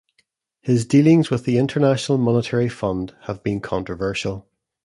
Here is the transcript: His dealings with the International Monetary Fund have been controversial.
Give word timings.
His 0.61 0.83
dealings 0.87 1.29
with 1.29 1.45
the 1.45 1.59
International 1.59 2.17
Monetary 2.17 2.67
Fund 2.69 3.15
have 3.25 3.43
been 3.43 3.59
controversial. 3.61 4.47